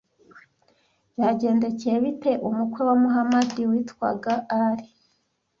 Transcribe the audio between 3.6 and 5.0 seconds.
witwaga Ali